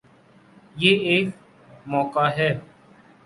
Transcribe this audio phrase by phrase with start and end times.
[0.75, 1.27] یہ ایک
[1.85, 2.49] موقع ہے۔